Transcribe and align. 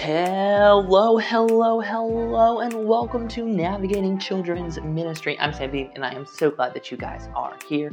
Hello, 0.00 1.18
hello, 1.18 1.78
hello, 1.80 2.60
and 2.60 2.88
welcome 2.88 3.28
to 3.28 3.44
Navigating 3.44 4.18
Children's 4.18 4.80
Ministry. 4.80 5.38
I'm 5.38 5.52
Beam, 5.70 5.90
and 5.94 6.06
I 6.06 6.14
am 6.14 6.24
so 6.24 6.50
glad 6.50 6.72
that 6.72 6.90
you 6.90 6.96
guys 6.96 7.28
are 7.36 7.54
here. 7.68 7.92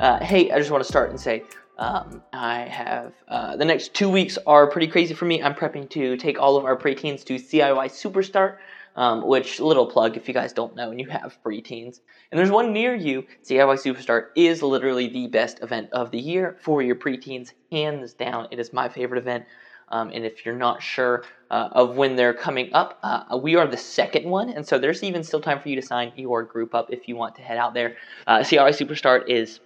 Uh, 0.00 0.18
hey, 0.18 0.50
I 0.50 0.58
just 0.58 0.72
want 0.72 0.82
to 0.82 0.88
start 0.88 1.10
and 1.10 1.20
say 1.20 1.44
um, 1.78 2.20
I 2.32 2.62
have 2.62 3.12
uh, 3.28 3.54
the 3.54 3.64
next 3.64 3.94
two 3.94 4.10
weeks 4.10 4.38
are 4.44 4.68
pretty 4.68 4.88
crazy 4.88 5.14
for 5.14 5.24
me. 5.24 5.40
I'm 5.40 5.54
prepping 5.54 5.88
to 5.90 6.16
take 6.16 6.36
all 6.36 6.56
of 6.56 6.64
our 6.64 6.76
preteens 6.76 7.22
to 7.26 7.36
CIY 7.36 7.90
Superstart, 7.92 8.56
um, 8.96 9.24
which 9.24 9.60
little 9.60 9.86
plug 9.86 10.16
if 10.16 10.26
you 10.26 10.34
guys 10.34 10.52
don't 10.52 10.74
know 10.74 10.90
and 10.90 10.98
you 10.98 11.08
have 11.10 11.38
preteens, 11.46 12.00
and 12.32 12.40
there's 12.40 12.50
one 12.50 12.72
near 12.72 12.92
you. 12.92 13.24
CIY 13.44 13.76
Superstart 13.76 14.30
is 14.34 14.64
literally 14.64 15.06
the 15.06 15.28
best 15.28 15.62
event 15.62 15.90
of 15.92 16.10
the 16.10 16.18
year 16.18 16.56
for 16.60 16.82
your 16.82 16.96
preteens, 16.96 17.52
hands 17.70 18.14
down. 18.14 18.48
It 18.50 18.58
is 18.58 18.72
my 18.72 18.88
favorite 18.88 19.18
event. 19.18 19.44
Um, 19.88 20.10
and 20.12 20.24
if 20.24 20.44
you're 20.44 20.56
not 20.56 20.82
sure 20.82 21.24
uh, 21.50 21.68
of 21.72 21.96
when 21.96 22.16
they're 22.16 22.34
coming 22.34 22.70
up, 22.72 22.98
uh, 23.02 23.38
we 23.40 23.54
are 23.56 23.66
the 23.66 23.76
second 23.76 24.24
one, 24.28 24.50
and 24.50 24.66
so 24.66 24.78
there's 24.78 25.02
even 25.02 25.22
still 25.22 25.40
time 25.40 25.60
for 25.60 25.68
you 25.68 25.76
to 25.76 25.82
sign 25.82 26.12
your 26.16 26.42
group 26.42 26.74
up 26.74 26.92
if 26.92 27.08
you 27.08 27.16
want 27.16 27.36
to 27.36 27.42
head 27.42 27.58
out 27.58 27.74
there. 27.74 27.96
Uh, 28.26 28.38
CIY 28.40 28.70
Superstart 28.70 29.28
is 29.28 29.60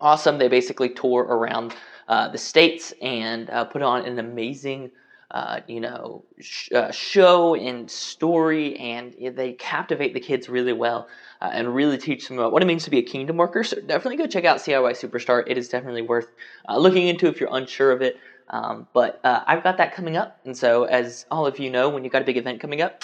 awesome. 0.00 0.38
They 0.38 0.48
basically 0.48 0.90
tour 0.90 1.22
around 1.22 1.74
uh, 2.08 2.28
the 2.28 2.38
states 2.38 2.92
and 3.00 3.48
uh, 3.50 3.64
put 3.64 3.82
on 3.82 4.04
an 4.04 4.18
amazing. 4.18 4.90
Uh, 5.28 5.58
you 5.66 5.80
know, 5.80 6.24
sh- 6.38 6.70
uh, 6.72 6.88
show 6.92 7.56
and 7.56 7.90
story, 7.90 8.76
and 8.76 9.12
they 9.34 9.54
captivate 9.54 10.14
the 10.14 10.20
kids 10.20 10.48
really 10.48 10.72
well 10.72 11.08
uh, 11.40 11.50
and 11.52 11.74
really 11.74 11.98
teach 11.98 12.28
them 12.28 12.38
about 12.38 12.52
what 12.52 12.62
it 12.62 12.66
means 12.66 12.84
to 12.84 12.90
be 12.90 12.98
a 12.98 13.02
kingdom 13.02 13.36
worker. 13.36 13.64
So 13.64 13.76
definitely 13.80 14.18
go 14.18 14.28
check 14.28 14.44
out 14.44 14.58
CIY 14.58 14.92
Superstart. 14.92 15.44
It 15.48 15.58
is 15.58 15.68
definitely 15.68 16.02
worth 16.02 16.28
uh, 16.68 16.78
looking 16.78 17.08
into 17.08 17.26
if 17.26 17.40
you're 17.40 17.52
unsure 17.52 17.90
of 17.90 18.02
it. 18.02 18.18
Um, 18.48 18.86
but 18.92 19.20
uh, 19.24 19.42
I've 19.46 19.62
got 19.62 19.78
that 19.78 19.94
coming 19.94 20.16
up, 20.16 20.38
and 20.44 20.56
so 20.56 20.84
as 20.84 21.26
all 21.30 21.46
of 21.46 21.58
you 21.58 21.70
know, 21.70 21.88
when 21.88 22.04
you've 22.04 22.12
got 22.12 22.22
a 22.22 22.24
big 22.24 22.36
event 22.36 22.60
coming 22.60 22.80
up, 22.80 23.02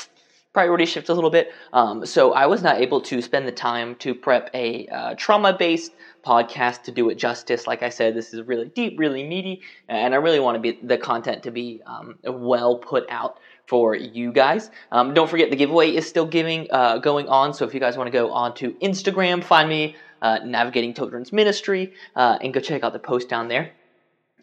priority 0.52 0.84
shifts 0.84 1.08
a 1.08 1.14
little 1.14 1.30
bit. 1.30 1.52
Um, 1.72 2.04
so 2.04 2.32
I 2.32 2.46
was 2.46 2.62
not 2.62 2.80
able 2.80 3.00
to 3.02 3.22
spend 3.22 3.48
the 3.48 3.52
time 3.52 3.94
to 3.96 4.14
prep 4.14 4.50
a 4.54 4.86
uh, 4.88 5.14
trauma-based 5.16 5.92
podcast 6.24 6.82
to 6.82 6.92
do 6.92 7.08
it 7.10 7.16
justice. 7.16 7.66
Like 7.66 7.82
I 7.82 7.88
said, 7.88 8.14
this 8.14 8.32
is 8.32 8.42
really 8.42 8.68
deep, 8.68 8.98
really 8.98 9.24
meaty, 9.26 9.62
and 9.88 10.14
I 10.14 10.18
really 10.18 10.40
want 10.40 10.56
to 10.56 10.60
be 10.60 10.78
the 10.82 10.98
content 10.98 11.42
to 11.44 11.50
be 11.50 11.82
um, 11.86 12.18
well 12.24 12.76
put 12.78 13.08
out 13.08 13.38
for 13.66 13.94
you 13.94 14.32
guys. 14.32 14.70
Um, 14.90 15.14
don't 15.14 15.30
forget 15.30 15.50
the 15.50 15.56
giveaway 15.56 15.94
is 15.94 16.06
still 16.06 16.26
giving 16.26 16.68
uh, 16.70 16.98
going 16.98 17.28
on. 17.28 17.54
So 17.54 17.64
if 17.64 17.74
you 17.74 17.80
guys 17.80 17.96
want 17.96 18.08
to 18.08 18.12
go 18.12 18.30
on 18.32 18.54
to 18.56 18.72
Instagram, 18.74 19.42
find 19.42 19.68
me 19.68 19.96
uh, 20.20 20.40
navigating 20.44 20.94
children's 20.94 21.32
ministry, 21.32 21.94
uh, 22.14 22.38
and 22.40 22.52
go 22.52 22.60
check 22.60 22.84
out 22.84 22.92
the 22.92 22.98
post 22.98 23.28
down 23.28 23.48
there. 23.48 23.72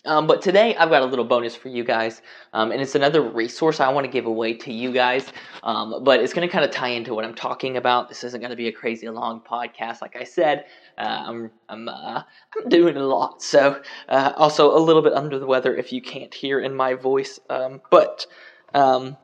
Um, 0.05 0.27
but 0.27 0.41
today 0.41 0.75
I've 0.77 0.89
got 0.89 1.01
a 1.01 1.05
little 1.05 1.25
bonus 1.25 1.55
for 1.55 1.67
you 1.67 1.83
guys, 1.83 2.21
um, 2.53 2.71
and 2.71 2.81
it's 2.81 2.95
another 2.95 3.21
resource 3.21 3.81
I 3.81 3.89
want 3.91 4.05
to 4.05 4.11
give 4.11 4.27
away 4.27 4.53
to 4.53 4.71
you 4.71 4.93
guys. 4.93 5.25
Um, 5.61 6.03
but 6.03 6.21
it's 6.21 6.31
going 6.31 6.47
to 6.47 6.51
kind 6.51 6.63
of 6.63 6.71
tie 6.71 6.89
into 6.89 7.13
what 7.13 7.25
I'm 7.25 7.35
talking 7.35 7.75
about. 7.75 8.07
This 8.07 8.23
isn't 8.23 8.39
going 8.39 8.51
to 8.51 8.55
be 8.55 8.69
a 8.69 8.71
crazy 8.71 9.09
long 9.09 9.41
podcast, 9.41 10.01
like 10.01 10.15
I 10.15 10.23
said. 10.23 10.65
Uh, 10.97 11.23
I'm 11.27 11.51
I'm 11.67 11.89
uh, 11.89 12.23
I'm 12.57 12.69
doing 12.69 12.95
a 12.95 13.03
lot, 13.03 13.41
so 13.43 13.81
uh, 14.07 14.31
also 14.37 14.75
a 14.75 14.79
little 14.79 15.01
bit 15.01 15.13
under 15.13 15.37
the 15.37 15.45
weather 15.45 15.75
if 15.75 15.91
you 15.91 16.01
can't 16.01 16.33
hear 16.33 16.61
in 16.61 16.73
my 16.73 16.93
voice. 16.93 17.39
Um, 17.49 17.81
but 17.91 18.25
um, 18.73 19.17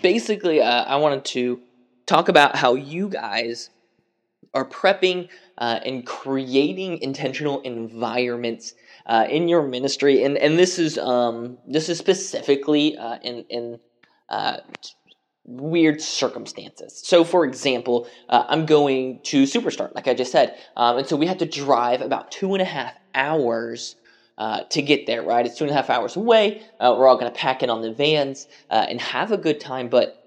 basically, 0.00 0.60
uh, 0.60 0.82
I 0.84 0.96
wanted 0.96 1.24
to 1.26 1.60
talk 2.06 2.28
about 2.28 2.56
how 2.56 2.74
you 2.74 3.08
guys 3.08 3.70
are 4.52 4.64
prepping 4.64 5.28
uh, 5.58 5.80
and 5.84 6.04
creating 6.06 6.98
intentional 7.02 7.60
environments 7.60 8.74
uh, 9.06 9.26
in 9.30 9.48
your 9.48 9.62
ministry, 9.62 10.24
and 10.24 10.36
and 10.36 10.58
this 10.58 10.78
is 10.78 10.98
um, 10.98 11.58
this 11.66 11.88
is 11.88 11.98
specifically 11.98 12.96
uh, 12.96 13.18
in 13.22 13.44
in 13.48 13.78
uh, 14.28 14.58
weird 15.44 16.00
circumstances. 16.02 17.00
So, 17.04 17.22
for 17.22 17.44
example, 17.44 18.08
uh, 18.28 18.44
I'm 18.48 18.66
going 18.66 19.20
to 19.24 19.44
Superstart, 19.44 19.94
like 19.94 20.08
I 20.08 20.14
just 20.14 20.32
said, 20.32 20.56
um, 20.76 20.98
and 20.98 21.06
so 21.06 21.16
we 21.16 21.26
have 21.26 21.38
to 21.38 21.46
drive 21.46 22.00
about 22.00 22.32
two 22.32 22.54
and 22.54 22.62
a 22.62 22.66
half 22.66 22.94
hours. 23.14 23.96
Uh, 24.38 24.64
to 24.64 24.82
get 24.82 25.06
there, 25.06 25.22
right? 25.22 25.46
It's 25.46 25.56
two 25.56 25.64
and 25.64 25.70
a 25.70 25.74
half 25.74 25.88
hours 25.88 26.14
away. 26.14 26.60
Uh, 26.78 26.94
we're 26.94 27.08
all 27.08 27.16
going 27.16 27.32
to 27.32 27.38
pack 27.38 27.62
in 27.62 27.70
on 27.70 27.80
the 27.80 27.90
vans 27.90 28.46
and 28.68 29.00
have 29.00 29.32
a 29.32 29.38
good 29.38 29.60
time. 29.60 29.88
But 29.88 30.22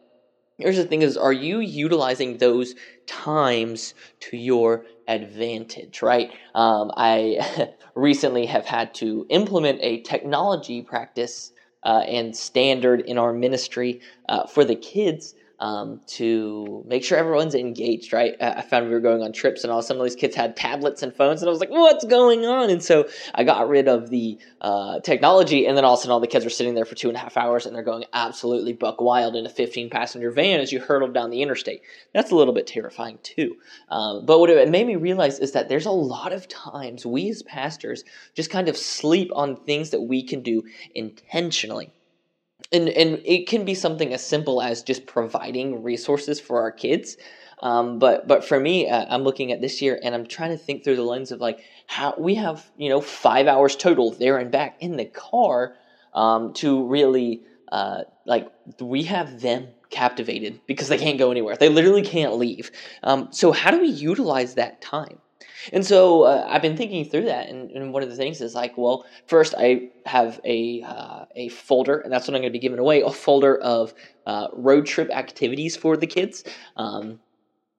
here's 0.57 0.77
the 0.77 0.85
thing: 0.85 1.03
is 1.03 1.15
are 1.15 1.31
you 1.31 1.59
utilizing 1.59 2.39
those 2.39 2.73
times 3.05 3.93
to 4.21 4.35
your 4.35 4.85
advantage, 5.09 6.01
right? 6.01 6.31
Um, 6.55 6.91
I 6.95 7.73
recently 7.95 8.45
have 8.45 8.65
had 8.65 8.93
to 8.95 9.25
implement 9.29 9.79
a 9.81 10.01
technology 10.01 10.81
practice 10.81 11.51
uh, 11.83 12.03
and 12.07 12.35
standard 12.35 13.01
in 13.01 13.17
our 13.17 13.33
ministry 13.33 14.01
uh, 14.29 14.45
for 14.45 14.63
the 14.63 14.75
kids 14.75 15.33
um, 15.59 16.01
to 16.07 16.83
make 16.87 17.03
sure 17.03 17.17
everyone's 17.17 17.55
engaged, 17.55 18.13
right? 18.13 18.35
I 18.41 18.61
found 18.61 18.87
we 18.87 18.91
were 18.91 18.99
going 18.99 19.21
on 19.21 19.33
trips 19.33 19.63
and 19.63 19.71
all 19.71 19.79
of 19.79 19.85
a 19.85 19.87
sudden 19.87 20.03
these 20.03 20.15
kids 20.15 20.35
had 20.35 20.55
tablets 20.55 21.03
and 21.03 21.13
phones, 21.13 21.41
and 21.41 21.49
I 21.49 21.51
was 21.51 21.59
like, 21.59 21.69
what's 21.69 22.05
going 22.05 22.45
on? 22.45 22.69
And 22.69 22.83
so 22.83 23.07
I 23.35 23.43
got 23.43 23.67
rid 23.67 23.87
of 23.87 24.09
the 24.09 24.37
uh, 24.61 24.99
technology, 25.01 25.65
and 25.65 25.77
then 25.77 25.85
all 25.85 25.93
of 25.93 25.99
a 25.99 26.01
sudden 26.01 26.11
all 26.11 26.19
the 26.19 26.27
kids 26.27 26.45
were 26.45 26.49
sitting 26.49 26.75
there 26.75 26.85
for 26.85 26.95
two 26.95 27.09
and 27.09 27.17
a 27.17 27.19
half 27.19 27.37
hours 27.37 27.65
and 27.65 27.75
they're 27.75 27.83
going 27.83 28.05
absolutely 28.13 28.73
buck 28.73 29.01
wild 29.01 29.35
in 29.35 29.45
a 29.45 29.49
15 29.49 29.89
passenger 29.89 30.31
van 30.31 30.59
as 30.59 30.71
you 30.71 30.79
hurtle 30.79 31.07
down 31.09 31.29
the 31.29 31.41
interstate. 31.41 31.81
That's 32.13 32.31
a 32.31 32.35
little 32.35 32.53
bit 32.53 32.67
terrifying 32.67 33.19
too. 33.23 33.55
Um, 33.89 34.25
but 34.25 34.39
what 34.39 34.49
it 34.49 34.69
made 34.69 34.87
me 34.87 34.95
realize 34.95 35.39
is 35.39 35.53
that 35.53 35.69
there's 35.69 35.85
a 35.85 35.91
lot 35.91 36.33
of 36.33 36.47
times 36.47 37.05
we 37.05 37.29
as 37.29 37.43
pastors 37.43 38.03
just 38.33 38.49
kind 38.49 38.69
of 38.69 38.77
sleep 38.77 39.31
on 39.35 39.55
things 39.55 39.91
that 39.91 40.01
we 40.01 40.23
can 40.23 40.41
do 40.41 40.63
intentionally 40.95 41.93
and 42.71 42.89
and 42.89 43.21
it 43.25 43.47
can 43.47 43.65
be 43.65 43.73
something 43.73 44.13
as 44.13 44.25
simple 44.25 44.61
as 44.61 44.83
just 44.83 45.05
providing 45.05 45.83
resources 45.83 46.39
for 46.39 46.61
our 46.61 46.71
kids. 46.71 47.17
Um, 47.61 47.99
but 47.99 48.25
but 48.25 48.45
for 48.45 48.57
me 48.57 48.89
uh, 48.89 49.05
i'm 49.09 49.23
looking 49.23 49.51
at 49.51 49.59
this 49.59 49.81
year 49.81 49.99
and 50.01 50.15
i'm 50.15 50.25
trying 50.25 50.51
to 50.51 50.57
think 50.57 50.85
through 50.85 50.95
the 50.95 51.03
lens 51.03 51.33
of 51.33 51.41
like 51.41 51.59
how 51.87 52.15
we 52.17 52.35
have 52.35 52.71
you 52.77 52.87
know 52.87 53.01
five 53.01 53.47
hours 53.47 53.75
total 53.75 54.11
there 54.11 54.37
and 54.37 54.49
back 54.49 54.77
in 54.79 54.95
the 54.95 55.03
car 55.03 55.75
um, 56.13 56.53
to 56.53 56.87
really 56.87 57.43
uh, 57.71 58.03
like 58.25 58.49
we 58.79 59.03
have 59.03 59.41
them 59.41 59.67
captivated 59.89 60.61
because 60.67 60.87
they 60.87 60.97
can't 60.97 61.17
go 61.17 61.31
anywhere. 61.31 61.55
They 61.55 61.69
literally 61.69 62.03
can't 62.03 62.35
leave. 62.35 62.71
Um, 63.03 63.29
so 63.31 63.51
how 63.51 63.71
do 63.71 63.79
we 63.79 63.87
utilize 63.87 64.55
that 64.55 64.81
time 64.81 65.19
and 65.73 65.85
so 65.85 66.23
uh, 66.23 66.45
I've 66.49 66.61
been 66.61 66.77
thinking 66.77 67.05
through 67.05 67.25
that, 67.25 67.49
and, 67.49 67.71
and, 67.71 67.93
one 67.93 68.03
of 68.03 68.09
the 68.09 68.15
things 68.15 68.41
is 68.41 68.55
like, 68.55 68.77
well, 68.77 69.05
first 69.27 69.53
I 69.57 69.89
have 70.05 70.39
a 70.43 70.81
uh, 70.81 71.25
a 71.35 71.49
folder, 71.49 71.99
and 71.99 72.11
that's 72.11 72.27
what 72.27 72.35
I'm 72.35 72.41
going 72.41 72.51
to 72.51 72.57
be 72.57 72.59
giving 72.59 72.79
away 72.79 73.01
a 73.01 73.11
folder 73.11 73.57
of 73.57 73.93
uh, 74.25 74.47
road 74.53 74.85
trip 74.85 75.09
activities 75.11 75.75
for 75.75 75.97
the 75.97 76.07
kids. 76.07 76.43
Um, 76.77 77.19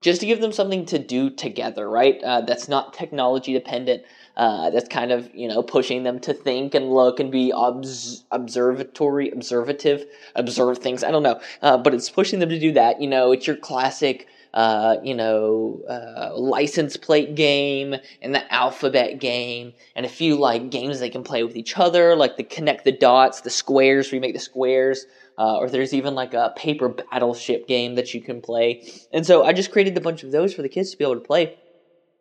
just 0.01 0.21
to 0.21 0.27
give 0.27 0.41
them 0.41 0.53
something 0.53 0.87
to 0.87 0.99
do 0.99 1.29
together, 1.29 1.89
right? 1.89 2.23
Uh, 2.23 2.41
that's 2.41 2.69
not 2.69 2.95
technology 2.95 3.53
dependent. 3.53 4.03
Uh, 4.37 4.71
that's 4.71 4.89
kind 4.89 5.13
of 5.13 5.29
you 5.35 5.47
know 5.47 5.63
pushing 5.63 6.03
them 6.03 6.19
to 6.21 6.33
think 6.33 6.75
and 6.75 6.91
look 6.91 7.21
and 7.21 7.31
be 7.31 7.53
obs- 7.53 8.25
observatory, 8.31 9.31
observative, 9.31 10.07
observe 10.35 10.79
things. 10.79 11.05
I 11.05 11.11
don't 11.11 11.23
know, 11.23 11.41
uh, 11.63 11.77
but 11.77 11.93
it's 11.93 12.09
pushing 12.09 12.39
them 12.39 12.49
to 12.49 12.59
do 12.59 12.73
that. 12.73 13.01
You 13.01 13.09
know, 13.09 13.33
it's 13.33 13.47
your 13.47 13.57
classic 13.57 14.27
uh, 14.55 14.97
you 15.03 15.15
know, 15.15 15.81
uh, 15.89 16.37
license 16.37 16.97
plate 16.97 17.35
game 17.35 17.95
and 18.21 18.35
the 18.35 18.53
alphabet 18.53 19.21
game, 19.21 19.73
and 19.95 20.05
a 20.05 20.09
few 20.09 20.37
like 20.37 20.71
games 20.71 21.01
they 21.01 21.11
can 21.11 21.23
play 21.23 21.45
with 21.45 21.57
each 21.57 21.79
other, 21.79 22.17
like 22.17 22.37
the 22.37 22.45
connect 22.45 22.85
the 22.85 22.93
dots, 22.93 23.43
the 23.43 23.51
squares, 23.51 24.13
remake 24.13 24.35
the 24.35 24.41
squares, 24.41 25.07
uh, 25.39 25.57
or 25.57 25.71
there's 25.71 25.95
even 25.95 26.15
like 26.15 26.35
a 26.35 26.53
paper 26.57 26.89
battleship 26.89 27.67
game 27.67 27.95
that 27.95 28.13
you 28.13 28.21
can 28.21 28.41
play. 28.41 28.85
And 29.13 29.25
so 29.25 29.45
I 29.45 29.53
just 29.53 29.71
created 29.71 29.97
a 29.97 30.01
bunch 30.01 30.23
of 30.23 30.33
those 30.33 30.53
for 30.55 30.63
the 30.63 30.69
kids 30.69 30.91
to 30.91 30.99
be 30.99 31.05
able 31.05 31.15
to 31.15 31.21
play 31.21 31.57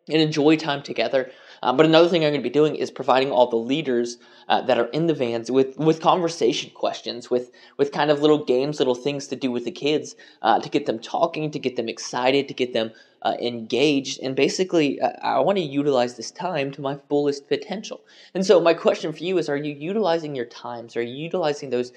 and 0.08 0.20
enjoy 0.20 0.56
time 0.56 0.82
together. 0.82 1.30
Um, 1.62 1.76
but 1.76 1.84
another 1.84 2.08
thing 2.08 2.24
I'm 2.24 2.30
going 2.30 2.40
to 2.40 2.48
be 2.48 2.50
doing 2.50 2.74
is 2.74 2.90
providing 2.90 3.30
all 3.30 3.48
the 3.48 3.56
leaders 3.56 4.16
uh, 4.48 4.62
that 4.62 4.78
are 4.78 4.86
in 4.86 5.06
the 5.06 5.14
vans 5.14 5.50
with, 5.50 5.76
with 5.76 6.00
conversation 6.00 6.70
questions, 6.70 7.30
with, 7.30 7.50
with 7.76 7.92
kind 7.92 8.10
of 8.10 8.22
little 8.22 8.44
games, 8.44 8.78
little 8.78 8.94
things 8.94 9.26
to 9.28 9.36
do 9.36 9.50
with 9.50 9.64
the 9.64 9.70
kids 9.70 10.16
uh, 10.42 10.58
to 10.58 10.68
get 10.68 10.86
them 10.86 10.98
talking, 10.98 11.50
to 11.50 11.58
get 11.58 11.76
them 11.76 11.88
excited, 11.88 12.48
to 12.48 12.54
get 12.54 12.72
them 12.72 12.92
uh, 13.22 13.34
engaged. 13.40 14.20
And 14.22 14.34
basically, 14.34 15.00
uh, 15.00 15.10
I 15.22 15.40
want 15.40 15.58
to 15.58 15.64
utilize 15.64 16.16
this 16.16 16.30
time 16.30 16.70
to 16.72 16.80
my 16.80 16.98
fullest 17.08 17.48
potential. 17.48 18.00
And 18.34 18.44
so, 18.44 18.60
my 18.60 18.72
question 18.72 19.12
for 19.12 19.22
you 19.22 19.36
is 19.36 19.48
Are 19.48 19.56
you 19.56 19.74
utilizing 19.74 20.34
your 20.34 20.46
times? 20.46 20.96
Are 20.96 21.02
you 21.02 21.14
utilizing 21.14 21.68
those 21.68 21.92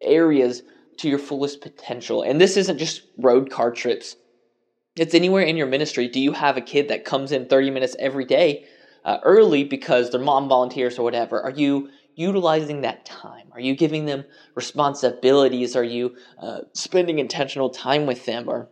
areas 0.00 0.62
to 0.98 1.08
your 1.10 1.18
fullest 1.18 1.60
potential? 1.60 2.22
And 2.22 2.40
this 2.40 2.56
isn't 2.56 2.78
just 2.78 3.02
road 3.18 3.50
car 3.50 3.70
trips 3.70 4.16
it's 4.96 5.14
anywhere 5.14 5.42
in 5.42 5.56
your 5.56 5.66
ministry. 5.66 6.08
Do 6.08 6.20
you 6.20 6.32
have 6.32 6.56
a 6.56 6.60
kid 6.60 6.88
that 6.88 7.04
comes 7.04 7.32
in 7.32 7.46
30 7.46 7.70
minutes 7.70 7.96
every 7.98 8.24
day 8.24 8.64
uh, 9.04 9.18
early 9.22 9.64
because 9.64 10.10
their 10.10 10.20
mom 10.20 10.48
volunteers 10.48 10.98
or 10.98 11.02
whatever? 11.02 11.40
Are 11.42 11.50
you 11.50 11.88
utilizing 12.14 12.82
that 12.82 13.04
time? 13.04 13.48
Are 13.52 13.60
you 13.60 13.74
giving 13.74 14.06
them 14.06 14.24
responsibilities? 14.54 15.74
Are 15.74 15.84
you 15.84 16.16
uh, 16.40 16.60
spending 16.74 17.18
intentional 17.18 17.70
time 17.70 18.06
with 18.06 18.24
them? 18.24 18.48
Or 18.48 18.70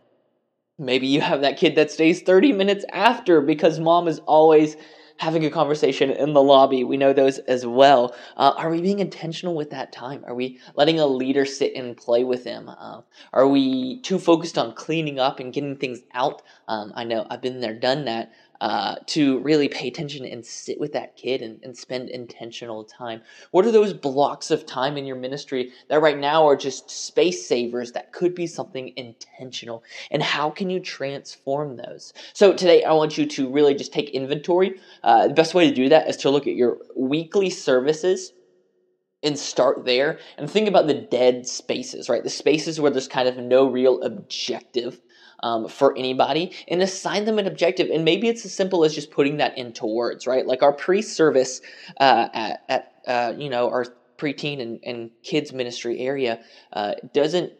maybe 0.79 1.07
you 1.07 1.19
have 1.19 1.41
that 1.41 1.57
kid 1.57 1.75
that 1.75 1.91
stays 1.91 2.21
30 2.21 2.53
minutes 2.53 2.85
after 2.91 3.41
because 3.41 3.79
mom 3.79 4.07
is 4.07 4.19
always 4.19 4.77
having 5.17 5.45
a 5.45 5.49
conversation 5.49 6.09
in 6.09 6.33
the 6.33 6.41
lobby. 6.41 6.83
We 6.83 6.97
know 6.97 7.13
those 7.13 7.39
as 7.39 7.65
well. 7.65 8.15
Uh, 8.35 8.53
are 8.57 8.69
we 8.69 8.81
being 8.81 8.99
intentional 8.99 9.55
with 9.55 9.69
that 9.69 9.91
time? 9.91 10.23
Are 10.27 10.35
we 10.35 10.59
letting 10.75 10.99
a 10.99 11.05
leader 11.05 11.45
sit 11.45 11.75
and 11.75 11.95
play 11.95 12.23
with 12.23 12.43
them? 12.43 12.69
Uh, 12.69 13.01
are 13.31 13.47
we 13.47 14.01
too 14.01 14.19
focused 14.19 14.57
on 14.57 14.73
cleaning 14.73 15.19
up 15.19 15.39
and 15.39 15.53
getting 15.53 15.75
things 15.75 16.01
out? 16.13 16.41
Um, 16.67 16.91
I 16.95 17.03
know 17.03 17.25
I've 17.29 17.41
been 17.41 17.61
there, 17.61 17.73
done 17.73 18.05
that 18.05 18.33
uh, 18.61 18.95
to 19.07 19.39
really 19.39 19.67
pay 19.67 19.87
attention 19.87 20.25
and 20.25 20.45
sit 20.45 20.79
with 20.79 20.93
that 20.93 21.15
kid 21.15 21.41
and, 21.41 21.59
and 21.63 21.77
spend 21.77 22.09
intentional 22.09 22.83
time? 22.83 23.21
What 23.51 23.65
are 23.65 23.71
those 23.71 23.93
blocks 23.93 24.51
of 24.51 24.65
time 24.65 24.97
in 24.97 25.05
your 25.05 25.15
ministry 25.15 25.71
that 25.89 26.01
right 26.01 26.17
now 26.17 26.47
are 26.47 26.55
just 26.55 26.89
space 26.89 27.47
savers 27.47 27.91
that 27.93 28.11
could 28.11 28.35
be 28.35 28.47
something 28.47 28.93
intentional? 28.95 29.83
And 30.11 30.23
how 30.23 30.49
can 30.49 30.69
you 30.69 30.79
transform 30.79 31.77
those? 31.77 32.13
So 32.33 32.53
today 32.53 32.83
I 32.83 32.93
want 32.93 33.17
you 33.17 33.25
to 33.25 33.49
really 33.49 33.75
just 33.75 33.93
take 33.93 34.09
inventory. 34.09 34.79
Uh, 35.03 35.27
the 35.27 35.33
best 35.33 35.53
way 35.53 35.69
to 35.69 35.75
do 35.75 35.89
that 35.89 36.07
is 36.07 36.17
to 36.17 36.29
look 36.29 36.47
at 36.47 36.55
your 36.55 36.77
weekly 36.95 37.49
services 37.49 38.33
and 39.23 39.39
start 39.39 39.85
there 39.85 40.19
and 40.37 40.49
think 40.49 40.67
about 40.67 40.85
the 40.85 40.93
dead 40.93 41.47
spaces, 41.47 42.09
right? 42.09 42.23
The 42.23 42.29
spaces 42.29 42.79
where 42.79 42.91
there's 42.91 43.07
kind 43.07 43.27
of 43.27 43.37
no 43.37 43.65
real 43.65 44.01
objective 44.03 45.01
um, 45.43 45.67
for 45.67 45.95
anybody 45.95 46.51
and 46.67 46.81
assign 46.81 47.25
them 47.25 47.37
an 47.37 47.45
objective. 47.45 47.89
And 47.91 48.03
maybe 48.03 48.29
it's 48.29 48.45
as 48.45 48.53
simple 48.53 48.83
as 48.83 48.95
just 48.95 49.11
putting 49.11 49.37
that 49.37 49.55
into 49.57 49.85
words, 49.85 50.25
right? 50.25 50.47
Like 50.47 50.63
our 50.63 50.73
pre 50.73 51.03
service 51.03 51.61
uh, 51.99 52.29
at, 52.33 52.63
at 52.69 52.93
uh, 53.05 53.33
you 53.37 53.49
know, 53.49 53.69
our 53.69 53.85
preteen 54.17 54.61
and, 54.61 54.79
and 54.83 55.11
kids 55.21 55.53
ministry 55.53 55.99
area 55.99 56.39
uh, 56.71 56.93
doesn't 57.13 57.51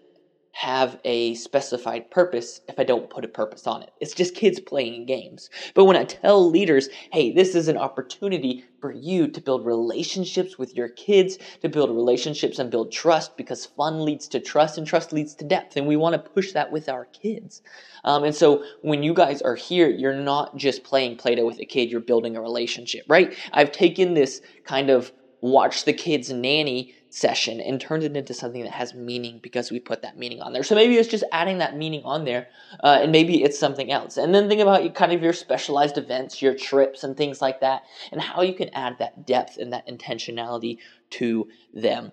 have 0.53 0.99
a 1.03 1.33
specified 1.33 2.11
purpose 2.11 2.61
if 2.69 2.79
I 2.79 2.83
don't 2.83 3.09
put 3.09 3.25
a 3.25 3.27
purpose 3.27 3.65
on 3.65 3.81
it. 3.81 3.91
It's 3.99 4.13
just 4.13 4.35
kids 4.35 4.59
playing 4.59 5.07
games. 5.07 5.49
But 5.73 5.85
when 5.85 5.97
I 5.97 6.03
tell 6.03 6.47
leaders, 6.47 6.89
hey, 7.11 7.33
this 7.33 7.55
is 7.55 7.67
an 7.67 7.77
opportunity 7.77 8.63
for 8.79 8.91
you 8.91 9.27
to 9.27 9.41
build 9.41 9.65
relationships 9.65 10.59
with 10.59 10.75
your 10.75 10.89
kids, 10.89 11.39
to 11.61 11.69
build 11.69 11.89
relationships 11.89 12.59
and 12.59 12.69
build 12.69 12.91
trust 12.91 13.35
because 13.35 13.65
fun 13.65 14.05
leads 14.05 14.27
to 14.27 14.39
trust 14.39 14.77
and 14.77 14.85
trust 14.85 15.11
leads 15.11 15.33
to 15.35 15.43
depth. 15.43 15.75
And 15.75 15.87
we 15.87 15.95
want 15.95 16.13
to 16.13 16.29
push 16.29 16.51
that 16.53 16.71
with 16.71 16.87
our 16.87 17.05
kids. 17.05 17.63
Um, 18.03 18.23
and 18.23 18.35
so 18.35 18.63
when 18.83 19.01
you 19.01 19.15
guys 19.15 19.41
are 19.41 19.55
here, 19.55 19.89
you're 19.89 20.13
not 20.13 20.55
just 20.55 20.83
playing 20.83 21.17
Play 21.17 21.33
Doh 21.33 21.47
with 21.47 21.59
a 21.61 21.65
kid, 21.65 21.89
you're 21.89 21.99
building 21.99 22.37
a 22.37 22.41
relationship, 22.41 23.05
right? 23.07 23.35
I've 23.53 23.71
taken 23.71 24.13
this 24.13 24.41
kind 24.65 24.91
of 24.91 25.11
watch 25.41 25.83
the 25.83 25.93
kids 25.93 26.31
nanny 26.31 26.93
session 27.13 27.61
and 27.61 27.79
turned 27.79 28.03
it 28.03 28.17
into 28.17 28.33
something 28.33 28.63
that 28.63 28.71
has 28.71 28.95
meaning 28.95 29.39
because 29.43 29.69
we 29.69 29.79
put 29.79 30.01
that 30.01 30.17
meaning 30.17 30.41
on 30.41 30.51
there. 30.51 30.63
So 30.63 30.73
maybe 30.73 30.97
it's 30.97 31.07
just 31.07 31.23
adding 31.31 31.59
that 31.59 31.77
meaning 31.77 32.01
on 32.03 32.25
there, 32.25 32.47
uh, 32.83 32.99
and 33.01 33.11
maybe 33.11 33.43
it's 33.43 33.59
something 33.59 33.91
else. 33.91 34.17
And 34.17 34.33
then 34.33 34.49
think 34.49 34.61
about 34.61 34.95
kind 34.95 35.11
of 35.11 35.21
your 35.21 35.33
specialized 35.33 35.97
events, 35.97 36.41
your 36.41 36.55
trips, 36.55 37.03
and 37.03 37.15
things 37.15 37.41
like 37.41 37.61
that, 37.61 37.83
and 38.11 38.19
how 38.19 38.41
you 38.41 38.55
can 38.55 38.69
add 38.69 38.97
that 38.97 39.27
depth 39.27 39.57
and 39.57 39.73
that 39.73 39.87
intentionality 39.87 40.79
to 41.11 41.47
them. 41.73 42.11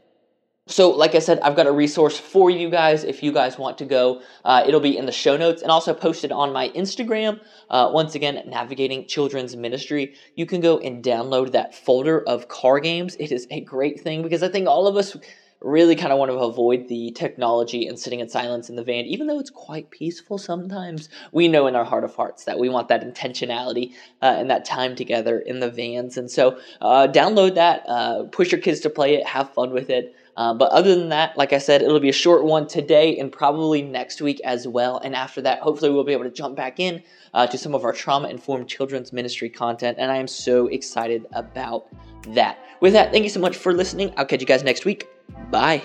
So, 0.70 0.90
like 0.90 1.16
I 1.16 1.18
said, 1.18 1.40
I've 1.40 1.56
got 1.56 1.66
a 1.66 1.72
resource 1.72 2.16
for 2.16 2.48
you 2.48 2.70
guys 2.70 3.02
if 3.02 3.24
you 3.24 3.32
guys 3.32 3.58
want 3.58 3.76
to 3.78 3.84
go. 3.84 4.22
Uh, 4.44 4.62
it'll 4.64 4.78
be 4.78 4.96
in 4.96 5.04
the 5.04 5.12
show 5.12 5.36
notes 5.36 5.62
and 5.62 5.70
also 5.70 5.92
posted 5.92 6.30
on 6.30 6.52
my 6.52 6.68
Instagram. 6.70 7.40
Uh, 7.68 7.90
once 7.92 8.14
again, 8.14 8.40
Navigating 8.46 9.04
Children's 9.08 9.56
Ministry. 9.56 10.14
You 10.36 10.46
can 10.46 10.60
go 10.60 10.78
and 10.78 11.02
download 11.02 11.50
that 11.52 11.74
folder 11.74 12.22
of 12.22 12.46
car 12.46 12.78
games. 12.78 13.16
It 13.18 13.32
is 13.32 13.48
a 13.50 13.62
great 13.62 14.00
thing 14.00 14.22
because 14.22 14.44
I 14.44 14.48
think 14.48 14.68
all 14.68 14.86
of 14.86 14.96
us 14.96 15.16
really 15.60 15.96
kind 15.96 16.12
of 16.12 16.18
want 16.20 16.30
to 16.30 16.38
avoid 16.38 16.86
the 16.88 17.10
technology 17.10 17.88
and 17.88 17.98
sitting 17.98 18.20
in 18.20 18.28
silence 18.28 18.70
in 18.70 18.76
the 18.76 18.84
van, 18.84 19.04
even 19.06 19.26
though 19.26 19.40
it's 19.40 19.50
quite 19.50 19.90
peaceful 19.90 20.38
sometimes. 20.38 21.08
We 21.32 21.48
know 21.48 21.66
in 21.66 21.74
our 21.74 21.84
heart 21.84 22.04
of 22.04 22.14
hearts 22.14 22.44
that 22.44 22.60
we 22.60 22.68
want 22.68 22.86
that 22.88 23.02
intentionality 23.02 23.92
uh, 24.22 24.36
and 24.38 24.48
that 24.50 24.64
time 24.64 24.94
together 24.94 25.40
in 25.40 25.58
the 25.58 25.70
vans. 25.70 26.16
And 26.16 26.30
so, 26.30 26.60
uh, 26.80 27.08
download 27.08 27.56
that, 27.56 27.82
uh, 27.88 28.22
push 28.30 28.52
your 28.52 28.60
kids 28.60 28.78
to 28.80 28.90
play 28.90 29.16
it, 29.16 29.26
have 29.26 29.52
fun 29.52 29.72
with 29.72 29.90
it. 29.90 30.14
Uh, 30.40 30.54
but 30.54 30.72
other 30.72 30.94
than 30.94 31.10
that, 31.10 31.36
like 31.36 31.52
I 31.52 31.58
said, 31.58 31.82
it'll 31.82 32.00
be 32.00 32.08
a 32.08 32.14
short 32.14 32.44
one 32.44 32.66
today 32.66 33.18
and 33.18 33.30
probably 33.30 33.82
next 33.82 34.22
week 34.22 34.40
as 34.42 34.66
well. 34.66 34.96
And 34.96 35.14
after 35.14 35.42
that, 35.42 35.60
hopefully, 35.60 35.90
we'll 35.90 36.02
be 36.02 36.14
able 36.14 36.24
to 36.24 36.30
jump 36.30 36.56
back 36.56 36.80
in 36.80 37.02
uh, 37.34 37.46
to 37.48 37.58
some 37.58 37.74
of 37.74 37.84
our 37.84 37.92
trauma 37.92 38.28
informed 38.28 38.66
children's 38.66 39.12
ministry 39.12 39.50
content. 39.50 39.98
And 40.00 40.10
I 40.10 40.16
am 40.16 40.26
so 40.26 40.68
excited 40.68 41.26
about 41.32 41.88
that. 42.28 42.58
With 42.80 42.94
that, 42.94 43.12
thank 43.12 43.24
you 43.24 43.30
so 43.30 43.40
much 43.40 43.54
for 43.54 43.74
listening. 43.74 44.14
I'll 44.16 44.24
catch 44.24 44.40
you 44.40 44.46
guys 44.46 44.64
next 44.64 44.86
week. 44.86 45.08
Bye. 45.50 45.82